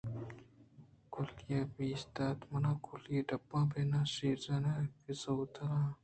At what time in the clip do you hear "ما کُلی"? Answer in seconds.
2.51-3.17